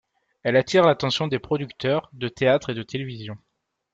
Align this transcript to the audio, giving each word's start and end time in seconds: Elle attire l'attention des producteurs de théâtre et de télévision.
Elle 0.41 0.55
attire 0.57 0.83
l'attention 0.83 1.27
des 1.27 1.37
producteurs 1.37 2.09
de 2.13 2.27
théâtre 2.27 2.71
et 2.71 2.73
de 2.73 2.81
télévision. 2.81 3.37